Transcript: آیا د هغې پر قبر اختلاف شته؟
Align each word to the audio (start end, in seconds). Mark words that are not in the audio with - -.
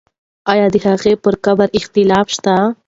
آیا 0.51 0.65
د 0.73 0.75
هغې 0.85 1.13
پر 1.23 1.33
قبر 1.45 1.67
اختلاف 1.79 2.27
شته؟ 2.35 2.55